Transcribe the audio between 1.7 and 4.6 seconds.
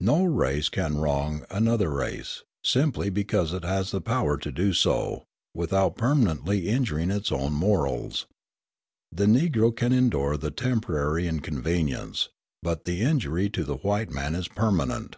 race, simply because it has the power to